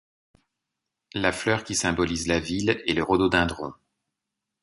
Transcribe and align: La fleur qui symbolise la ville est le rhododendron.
La 1.13 1.31
fleur 1.31 1.63
qui 1.63 1.75
symbolise 1.75 2.27
la 2.27 2.39
ville 2.39 2.81
est 2.87 2.93
le 2.95 3.03
rhododendron. 3.03 3.71